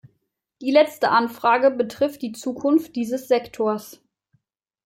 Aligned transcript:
Die 0.63 0.71
letzte 0.71 1.11
Anfrage 1.11 1.69
betrifft 1.69 2.23
die 2.23 2.31
Zukunft 2.31 2.95
dieses 2.95 3.27
Sektors. 3.27 4.01